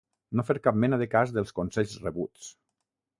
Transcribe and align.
No 0.37 0.43
fer 0.45 0.53
cap 0.67 0.79
mena 0.83 0.97
de 1.01 1.07
cas 1.11 1.33
dels 1.35 1.53
consells 1.59 1.93
rebuts. 2.07 2.49